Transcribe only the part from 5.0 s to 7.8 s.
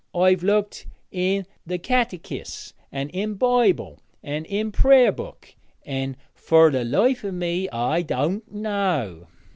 book, an' fur the life o' me,